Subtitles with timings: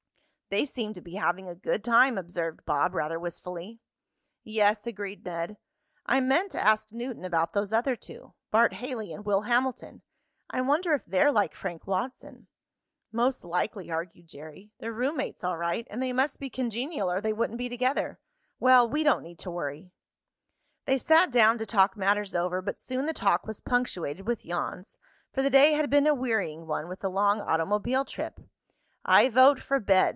[0.49, 3.79] "They seem to be having a good time," observed Bob, rather wistfully.
[4.43, 5.55] "Yes," agreed Ned.
[6.05, 10.01] "I meant to ask Newton about those other two Bart Haley and Will Hamilton.
[10.49, 12.47] I wonder if they're like Frank Watson?"
[13.13, 14.73] "Most likely," argued Jerry.
[14.79, 18.19] "They're roommates all right, and they must be congenial or they wouldn't be together.
[18.59, 19.93] Well, we don't need to worry."
[20.83, 24.97] They sat down to talk matters over, but soon the talk was punctuated with yawns,
[25.31, 28.41] for the day had been a wearying one with the long automobile trip.
[29.05, 30.09] "I vote for bed!"